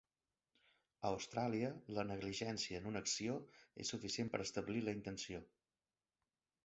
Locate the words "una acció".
2.93-3.35